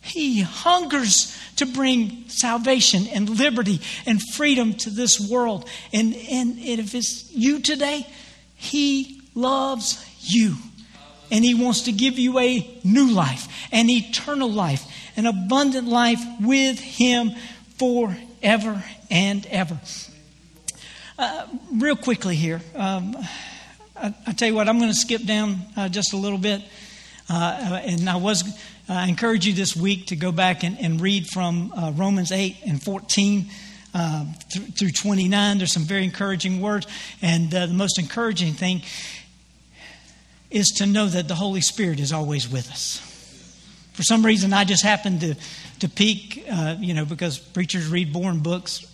[0.01, 5.69] He hungers to bring salvation and liberty and freedom to this world.
[5.93, 8.07] And, and if it's you today,
[8.55, 10.55] He loves you.
[11.29, 14.83] And He wants to give you a new life, an eternal life,
[15.15, 17.31] an abundant life with Him
[17.77, 19.79] forever and ever.
[21.19, 23.15] Uh, real quickly here, um,
[23.95, 26.63] I, I, tell you what, I'm going to skip down uh, just a little bit.
[27.29, 28.43] Uh, and I was
[28.89, 32.57] I encourage you this week to go back and, and read from uh, Romans 8
[32.65, 33.45] and 14
[33.93, 35.57] uh, through, through 29.
[35.57, 36.87] There's some very encouraging words.
[37.21, 38.81] And uh, the most encouraging thing
[40.49, 42.99] is to know that the Holy Spirit is always with us.
[43.93, 45.35] For some reason, I just happened to,
[45.79, 48.85] to peek, uh, you know, because preachers read boring books.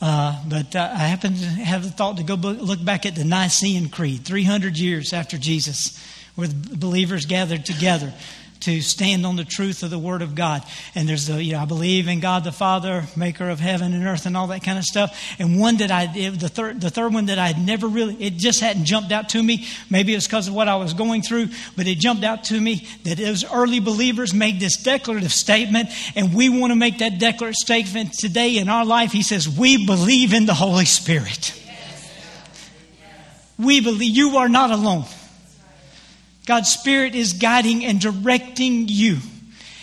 [0.00, 3.24] Uh, but uh, I happened to have the thought to go look back at the
[3.24, 5.98] Nicene Creed, 300 years after Jesus,
[6.34, 8.12] where believers gathered together
[8.66, 10.64] to stand on the truth of the Word of God.
[10.96, 14.04] And there's the, you know, I believe in God the Father, maker of heaven and
[14.04, 15.16] earth and all that kind of stuff.
[15.38, 18.34] And one that I, the third, the third one that I had never really, it
[18.34, 19.66] just hadn't jumped out to me.
[19.88, 22.88] Maybe it's because of what I was going through, but it jumped out to me
[23.04, 27.54] that those early believers made this declarative statement, and we want to make that declarative
[27.54, 29.12] statement today in our life.
[29.12, 31.54] He says, We believe in the Holy Spirit.
[33.58, 35.04] We believe you are not alone.
[36.46, 39.18] God's Spirit is guiding and directing you.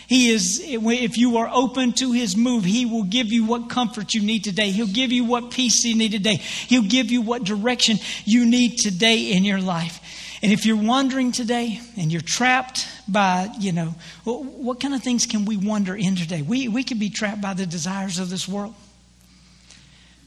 [0.08, 4.14] He is, if you are open to His move, He will give you what comfort
[4.14, 4.72] you need today.
[4.72, 6.36] He'll give you what peace you need today.
[6.36, 10.00] He'll give you what direction you need today in your life.
[10.42, 13.96] And if you're wondering today and you're trapped by, you know,
[14.26, 16.42] what kind of things can we wander in today?
[16.42, 18.76] We, we could be trapped by the desires of this world.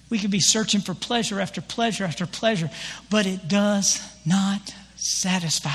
[0.08, 2.70] We could be searching for pleasure after pleasure after pleasure,
[3.10, 5.70] but it does not satisfy.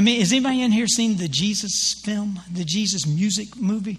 [0.00, 3.98] Mean, has anybody in here seen the Jesus film, the Jesus music movie?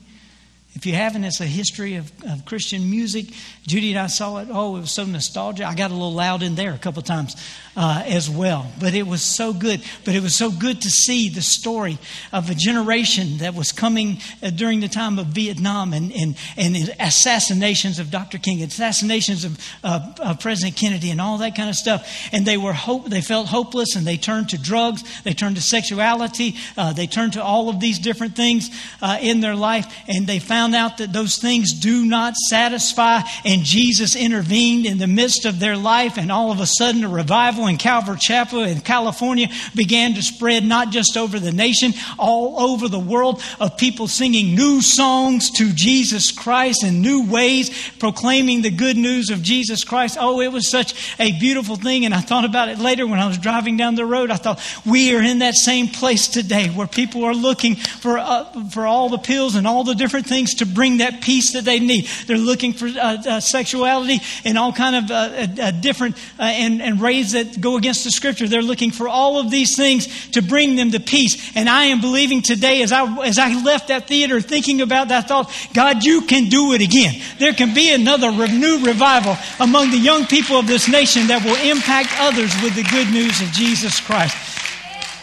[0.83, 3.27] If you haven't, it's a history of, of, Christian music.
[3.65, 4.49] Judy and I saw it.
[4.51, 5.65] Oh, it was so nostalgic.
[5.65, 7.37] I got a little loud in there a couple times
[7.77, 8.69] uh, as well.
[8.81, 9.81] But it was so good.
[10.03, 11.97] But it was so good to see the story
[12.33, 16.75] of a generation that was coming uh, during the time of Vietnam and, and, and
[16.99, 18.37] assassinations of Dr.
[18.37, 22.27] King, assassinations of uh, President Kennedy, and all that kind of stuff.
[22.33, 23.09] And they were hope.
[23.09, 25.01] They felt hopeless, and they turned to drugs.
[25.23, 26.55] They turned to sexuality.
[26.75, 28.69] Uh, they turned to all of these different things
[29.01, 33.21] uh, in their life, and they found found out that those things do not satisfy,
[33.45, 37.09] and Jesus intervened in the midst of their life, and all of a sudden, a
[37.09, 42.71] revival in Calvary Chapel in California began to spread not just over the nation, all
[42.71, 48.61] over the world, of people singing new songs to Jesus Christ in new ways, proclaiming
[48.61, 50.17] the good news of Jesus Christ.
[50.19, 53.27] Oh, it was such a beautiful thing, and I thought about it later when I
[53.27, 54.31] was driving down the road.
[54.31, 58.69] I thought, we are in that same place today where people are looking for, uh,
[58.69, 61.79] for all the pills and all the different things to bring that peace that they
[61.79, 62.07] need.
[62.27, 66.81] They're looking for uh, uh, sexuality and all kind of uh, uh, uh different and,
[66.81, 68.47] and ways that go against the scripture.
[68.47, 71.55] They're looking for all of these things to bring them to peace.
[71.55, 75.27] And I am believing today as I, as I left that theater thinking about that
[75.27, 77.21] thought, God, you can do it again.
[77.39, 81.57] There can be another new revival among the young people of this nation that will
[81.69, 84.37] impact others with the good news of Jesus Christ.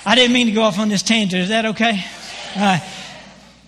[0.04, 1.42] I didn't mean to go off on this tangent.
[1.42, 2.04] Is that okay?
[2.56, 2.99] All right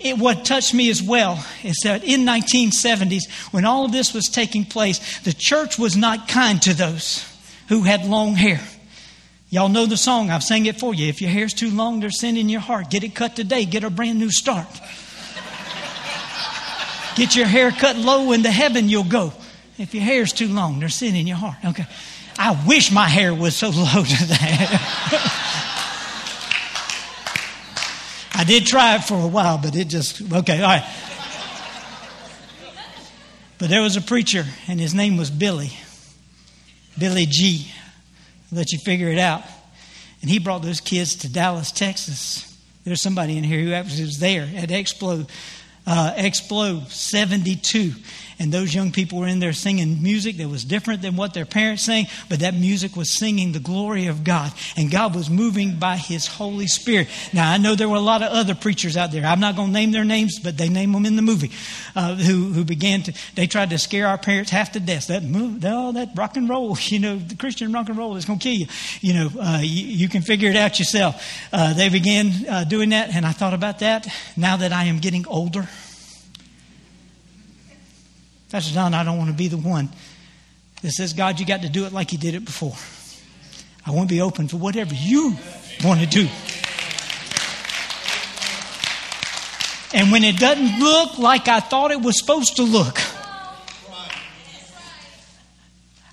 [0.05, 4.27] it, what touched me as well is that in 1970s, when all of this was
[4.27, 7.25] taking place, the church was not kind to those
[7.69, 8.61] who had long hair.
[9.51, 10.31] Y'all know the song.
[10.31, 11.09] I've sang it for you.
[11.09, 12.91] If your hair's too long, there's sin in your heart.
[12.91, 13.67] Get it cut today.
[13.67, 14.67] Get a brand new start.
[17.15, 19.33] Get your hair cut low into heaven, you'll go.
[19.79, 21.57] If your hair's too long, they're sitting in your heart.
[21.65, 21.87] Okay.
[22.39, 25.69] I wish my hair was so low to that.
[28.35, 30.85] I did try it for a while, but it just, okay, all right.
[33.59, 35.71] But there was a preacher, and his name was Billy.
[36.99, 37.71] Billy G.
[38.51, 39.43] I'll let you figure it out.
[40.21, 42.59] And he brought those kids to Dallas, Texas.
[42.85, 45.29] There's somebody in here who actually was there at Explo,
[45.87, 47.93] uh, Explo 72
[48.39, 51.45] and those young people were in there singing music that was different than what their
[51.45, 55.79] parents sang, but that music was singing the glory of God, and God was moving
[55.79, 57.09] by His Holy Spirit.
[57.33, 59.25] Now, I know there were a lot of other preachers out there.
[59.25, 61.51] I'm not going to name their names, but they name them in the movie,
[61.95, 65.09] uh, who, who began to, they tried to scare our parents half to death.
[65.09, 68.25] That move, oh, that rock and roll, you know, the Christian rock and roll is
[68.25, 68.67] going to kill you.
[69.01, 71.27] You know, uh, you, you, can figure it out yourself.
[71.53, 74.99] Uh, they began uh, doing that, and I thought about that now that I am
[74.99, 75.69] getting older.
[78.53, 79.89] Pastor Don, I don't want to be the one
[80.83, 82.75] that says, God, you got to do it like you did it before.
[83.87, 85.35] I want to be open for whatever you
[85.83, 86.29] want to do.
[89.95, 92.99] And when it doesn't look like I thought it was supposed to look,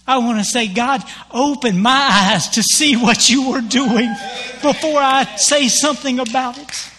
[0.07, 4.15] I want to say, God, open my eyes to see what you were doing
[4.61, 6.89] before I say something about it.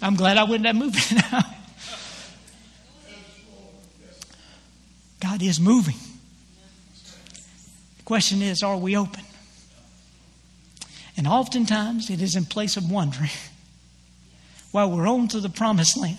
[0.00, 1.40] I'm glad I went that movie now.
[5.20, 5.96] God is moving.
[7.96, 9.24] The question is, are we open?
[11.16, 13.30] And oftentimes it is in place of wondering
[14.70, 16.18] while we're on to the promised land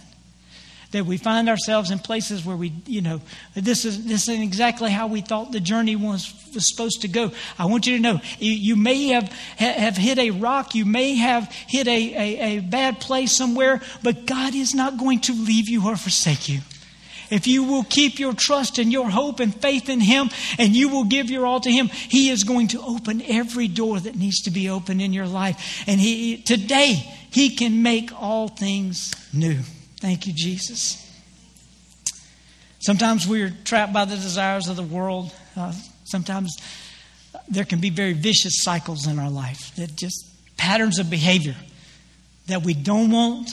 [0.91, 3.21] that we find ourselves in places where we, you know,
[3.53, 7.31] this is this isn't exactly how we thought the journey was was supposed to go.
[7.59, 11.51] I want you to know you, may have have hit a rock, you may have
[11.67, 15.87] hit a, a, a bad place somewhere, but God is not going to leave you
[15.87, 16.59] or forsake you.
[17.29, 20.89] If you will keep your trust and your hope and faith in Him and you
[20.89, 24.41] will give your all to Him, He is going to open every door that needs
[24.41, 25.83] to be opened in your life.
[25.85, 26.93] And He today
[27.29, 29.59] He can make all things new.
[29.99, 31.05] Thank you, Jesus.
[32.79, 35.33] Sometimes we're trapped by the desires of the world.
[35.57, 35.73] Uh,
[36.05, 36.57] sometimes
[37.49, 41.55] there can be very vicious cycles in our life that just patterns of behavior
[42.47, 43.49] that we don't want,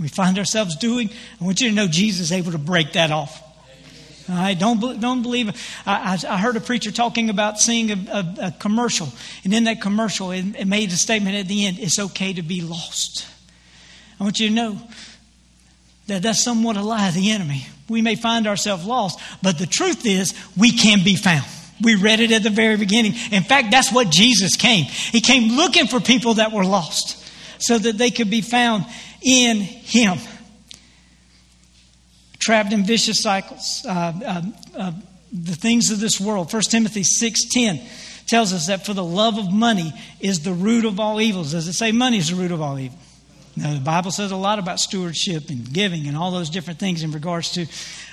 [0.00, 1.10] we find ourselves doing.
[1.40, 3.44] I want you to know Jesus is able to break that off.
[4.28, 5.48] Right, don't, don't believe.
[5.86, 9.08] I, I heard a preacher talking about seeing a, a, a commercial,
[9.42, 12.42] and in that commercial, it, it made a statement at the end it's okay to
[12.42, 13.26] be lost.
[14.20, 14.78] I want you to know
[16.08, 17.66] that that's somewhat a lie of the enemy.
[17.88, 21.46] We may find ourselves lost, but the truth is we can be found.
[21.80, 23.12] We read it at the very beginning.
[23.30, 24.84] In fact, that's what Jesus came.
[24.84, 27.24] He came looking for people that were lost
[27.58, 28.84] so that they could be found
[29.22, 30.18] in Him.
[32.38, 33.84] Trapped in vicious cycles.
[33.86, 34.42] Uh, uh,
[34.76, 34.92] uh,
[35.30, 36.52] the things of this world.
[36.52, 40.98] 1 Timothy 6.10 tells us that for the love of money is the root of
[40.98, 41.52] all evils.
[41.52, 42.98] Does it say money is the root of all evil?
[43.58, 47.02] Now, the Bible says a lot about stewardship and giving and all those different things
[47.02, 47.66] in regards to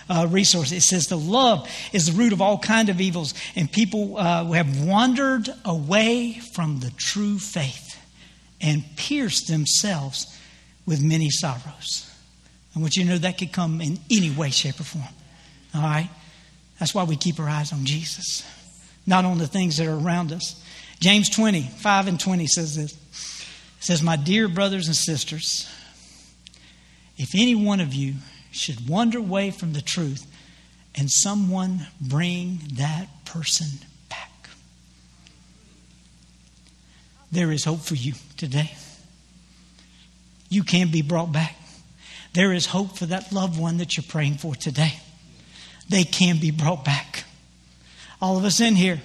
[0.09, 0.71] uh, resources.
[0.71, 4.43] It says the love is the root of all kind of evils, and people uh,
[4.45, 8.01] have wandered away from the true faith
[8.59, 10.35] and pierced themselves
[10.87, 12.11] with many sorrows.
[12.75, 15.03] I want you to know that could come in any way, shape, or form.
[15.75, 16.09] All right?
[16.79, 18.43] That's why we keep our eyes on Jesus,
[19.05, 20.61] not on the things that are around us.
[20.99, 22.93] James 20, 5 and 20 says this
[23.85, 25.69] says, My dear brothers and sisters,
[27.17, 28.15] if any one of you
[28.51, 30.25] should wander away from the truth
[30.95, 33.67] and someone bring that person
[34.09, 34.49] back,
[37.31, 38.71] there is hope for you today.
[40.49, 41.55] You can be brought back.
[42.33, 44.93] There is hope for that loved one that you're praying for today.
[45.89, 47.23] They can be brought back.
[48.19, 48.99] All of us in here,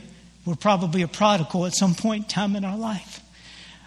[0.46, 3.20] we're probably a prodigal at some point in time in our life.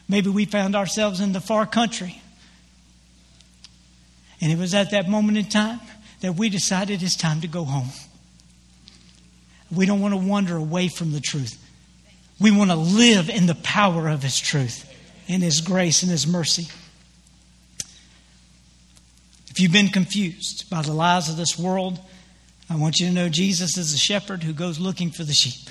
[0.08, 2.22] Maybe we found ourselves in the far country.
[4.42, 5.80] And it was at that moment in time
[6.22, 7.90] that we decided it's time to go home.
[9.72, 11.58] We don't want to wander away from the truth.
[12.40, 14.90] We want to live in the power of His truth,
[15.28, 16.68] in His grace and His mercy.
[19.50, 22.00] If you've been confused by the lies of this world,
[22.70, 25.70] I want you to know Jesus is a shepherd who goes looking for the sheep.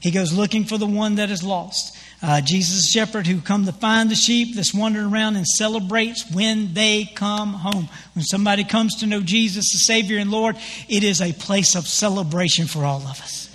[0.00, 1.96] He goes looking for the one that is lost.
[2.22, 6.72] Uh, Jesus, shepherd who come to find the sheep that's wandering around and celebrates when
[6.72, 7.88] they come home.
[8.14, 10.56] When somebody comes to know Jesus, the Savior and Lord,
[10.88, 13.50] it is a place of celebration for all of us.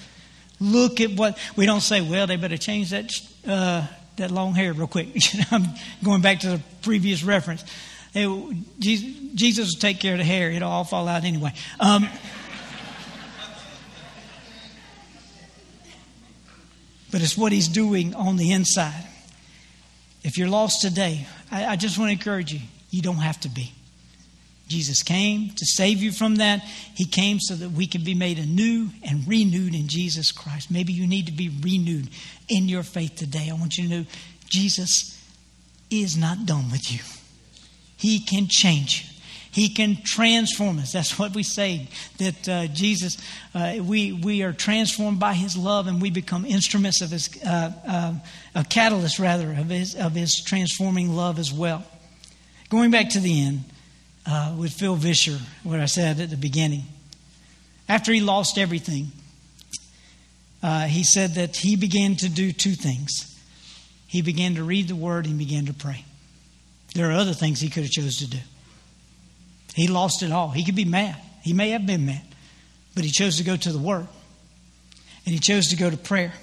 [0.60, 2.02] Look at what we don't say.
[2.02, 3.12] Well, they better change that
[3.48, 3.88] uh,
[4.18, 5.15] that long hair real quick.
[5.52, 5.68] I'm
[6.04, 7.63] going back to the previous reference.
[8.80, 10.50] Jesus will take care of the hair.
[10.52, 11.54] It'll all fall out anyway.
[11.80, 12.10] Um,
[17.12, 19.06] but it's what he's doing on the inside.
[20.24, 23.50] If you're lost today, I, I just want to encourage you you don't have to
[23.50, 23.72] be.
[24.68, 26.62] Jesus came to save you from that.
[26.62, 30.70] He came so that we can be made anew and renewed in Jesus Christ.
[30.70, 32.10] Maybe you need to be renewed
[32.50, 33.50] in your faith today.
[33.50, 34.06] I want you to know
[34.50, 35.18] Jesus
[35.90, 37.00] is not done with you.
[37.96, 39.17] He can change you.
[39.58, 40.92] He can transform us.
[40.92, 41.88] That's what we say.
[42.20, 43.18] That uh, Jesus,
[43.56, 47.72] uh, we we are transformed by His love, and we become instruments of His, uh,
[47.88, 48.14] uh
[48.54, 51.84] a catalyst rather of His of His transforming love as well.
[52.70, 53.64] Going back to the end
[54.28, 56.84] uh, with Phil Vischer, what I said at the beginning.
[57.90, 59.08] After he lost everything,
[60.62, 63.36] uh, he said that he began to do two things.
[64.06, 66.06] He began to read the Word and began to pray.
[66.94, 68.38] There are other things he could have chose to do.
[69.78, 70.50] He lost it all.
[70.50, 71.15] He could be mad.
[71.44, 72.25] He may have been mad,
[72.96, 74.08] but he chose to go to the Word,
[75.23, 76.34] and he chose to go to prayer.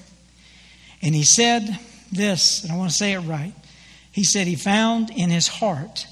[1.03, 1.77] And he said
[2.13, 3.53] this, and I want to say it right.
[4.13, 6.07] He said he found in his heart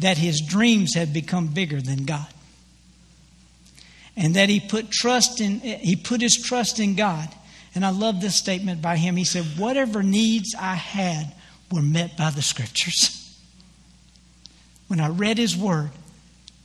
[0.00, 2.26] that his dreams had become bigger than God.
[4.14, 7.28] And that he put trust in he put his trust in God.
[7.74, 9.16] And I love this statement by him.
[9.16, 11.34] He said, Whatever needs I had
[11.72, 13.22] were met by the scriptures.
[14.88, 15.90] When I read his word,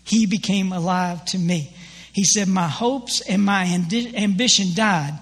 [0.04, 1.74] he became alive to me.
[2.14, 5.18] He said, My hopes and my ambition died,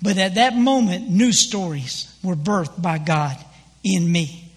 [0.00, 3.36] but at that moment, new stories were birthed by God
[3.84, 4.52] in me.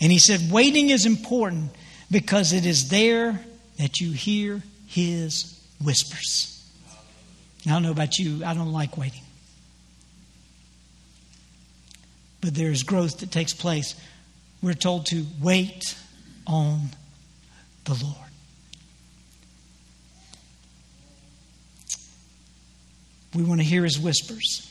[0.00, 1.70] And he said, Waiting is important
[2.10, 3.40] because it is there
[3.78, 6.48] that you hear his whispers.
[7.66, 9.22] I don't know about you, I don't like waiting.
[12.40, 13.94] But there is growth that takes place.
[14.60, 15.96] We're told to wait
[16.46, 16.88] on
[17.84, 18.31] the Lord.
[23.34, 24.68] We want to hear his whispers.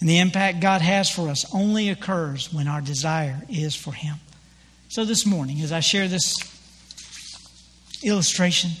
[0.00, 4.16] And the impact God has for us only occurs when our desire is for him.
[4.88, 6.34] So, this morning, as I share this
[8.02, 8.72] illustration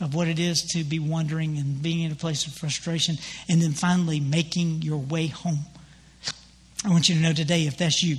[0.00, 3.16] of what it is to be wandering and being in a place of frustration,
[3.48, 5.60] and then finally making your way home,
[6.84, 8.16] I want you to know today if that's you,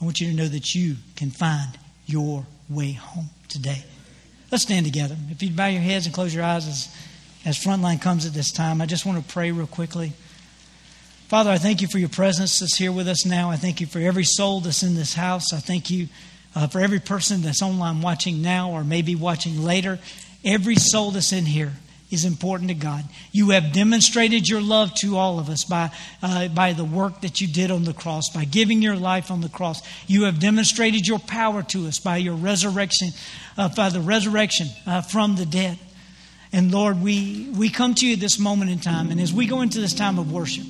[0.00, 3.84] I want you to know that you can find your way home today.
[4.50, 5.16] Let's stand together.
[5.30, 6.94] If you bow your heads and close your eyes
[7.44, 10.12] as, Frontline comes at this time, I just want to pray real quickly.
[11.28, 13.50] Father, I thank you for your presence that's here with us now.
[13.50, 15.52] I thank you for every soul that's in this house.
[15.52, 16.08] I thank you
[16.54, 19.98] uh, for every person that's online watching now or maybe watching later.
[20.44, 21.72] Every soul that's in here
[22.10, 23.04] is important to God.
[23.32, 25.90] You have demonstrated your love to all of us by,
[26.22, 29.40] uh, by the work that you did on the cross, by giving your life on
[29.40, 29.82] the cross.
[30.06, 33.08] You have demonstrated your power to us by your resurrection,
[33.58, 35.78] uh, by the resurrection uh, from the dead.
[36.54, 39.60] And Lord, we, we come to you this moment in time, and as we go
[39.60, 40.64] into this time of worship,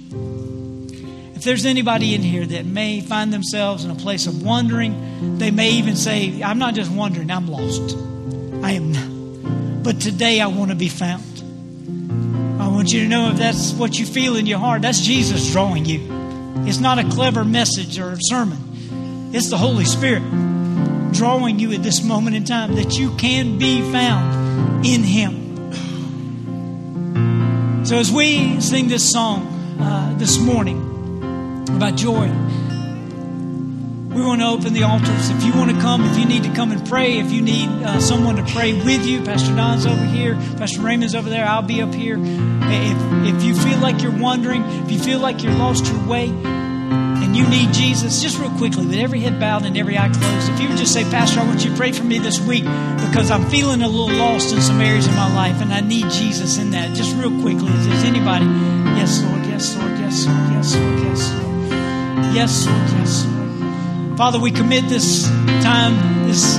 [1.37, 5.51] if there's anybody in here that may find themselves in a place of wondering, they
[5.51, 7.99] may even say, I'm not just wondering, I'm lost.
[8.64, 9.82] I am not.
[9.85, 11.22] But today I want to be found.
[12.59, 15.53] I want you to know if that's what you feel in your heart, that's Jesus
[15.53, 16.01] drawing you.
[16.66, 20.22] It's not a clever message or a sermon, it's the Holy Spirit
[21.12, 25.43] drawing you at this moment in time that you can be found in Him.
[27.85, 29.47] So, as we sing this song
[29.78, 30.78] uh, this morning
[31.68, 32.28] about joy,
[34.09, 35.28] we want to open the altars.
[35.28, 37.68] If you want to come, if you need to come and pray, if you need
[37.68, 41.61] uh, someone to pray with you, Pastor Don's over here, Pastor Raymond's over there, I'll
[41.61, 42.16] be up here.
[42.18, 46.28] If, if you feel like you're wondering, if you feel like you're lost your way,
[47.35, 50.61] you need Jesus, just real quickly, with every head bowed and every eye closed, if
[50.61, 53.30] you would just say, Pastor, I want you to pray for me this week because
[53.30, 56.59] I'm feeling a little lost in some areas of my life and I need Jesus
[56.59, 56.95] in that.
[56.95, 58.47] Just real quickly, if there's anybody,
[58.97, 64.18] yes, Lord, yes, Lord, yes, Lord, yes, Lord, yes, Lord, yes, Lord, yes, Lord.
[64.18, 65.26] Father, we commit this
[65.62, 66.57] time, this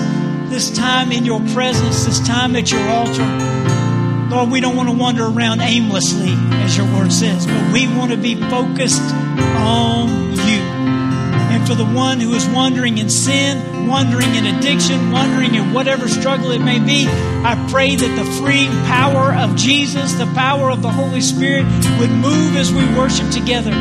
[0.49, 3.25] this time in your presence, this time at your altar.
[4.29, 8.11] Lord, we don't want to wander around aimlessly, as your word says, but we want
[8.11, 10.24] to be focused on
[11.65, 16.51] for the one who is wandering in sin, wandering in addiction, wandering in whatever struggle
[16.51, 17.07] it may be.
[17.07, 21.65] I pray that the freeing power of Jesus, the power of the Holy Spirit,
[21.99, 23.71] would move as we worship together.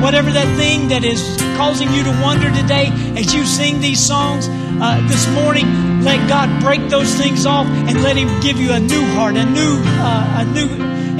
[0.00, 1.20] Whatever that thing that is
[1.56, 6.62] causing you to wonder today, as you sing these songs uh, this morning, let God
[6.62, 10.42] break those things off and let Him give you a new heart, a new, uh,
[10.42, 10.68] a new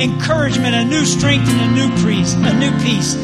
[0.00, 3.14] encouragement, a new strength, and a new peace, a new peace.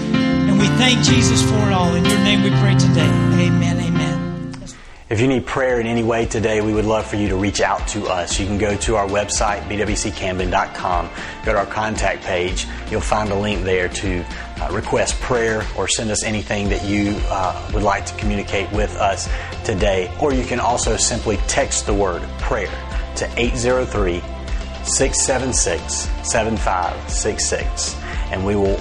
[0.59, 1.95] We thank Jesus for it all.
[1.95, 3.07] In your name we pray today.
[3.07, 3.79] Amen.
[3.79, 4.65] Amen.
[5.09, 7.61] If you need prayer in any way today, we would love for you to reach
[7.61, 8.39] out to us.
[8.41, 11.11] You can go to our website, bwccamden.com,
[11.45, 12.67] go to our contact page.
[12.91, 14.25] You'll find a link there to
[14.61, 18.95] uh, request prayer or send us anything that you uh, would like to communicate with
[18.97, 19.29] us
[19.65, 20.13] today.
[20.21, 22.67] Or you can also simply text the word prayer
[23.17, 24.21] to 803
[24.85, 27.97] 676 7566,
[28.31, 28.81] and we will